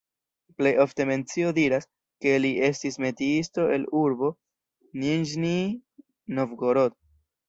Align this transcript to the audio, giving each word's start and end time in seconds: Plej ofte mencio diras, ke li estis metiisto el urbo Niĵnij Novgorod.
Plej 0.59 0.69
ofte 0.83 1.05
mencio 1.09 1.49
diras, 1.57 1.83
ke 2.25 2.31
li 2.45 2.49
estis 2.67 2.97
metiisto 3.05 3.65
el 3.75 3.85
urbo 3.99 4.31
Niĵnij 5.03 5.61
Novgorod. 6.39 6.97